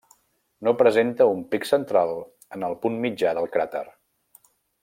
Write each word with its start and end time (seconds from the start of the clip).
No 0.67 0.71
presenta 0.79 1.27
un 1.33 1.43
pic 1.51 1.69
central 1.73 2.15
en 2.57 2.67
el 2.71 2.77
punt 2.87 2.99
mitjà 3.07 3.37
del 3.41 3.49
cràter. 3.59 3.87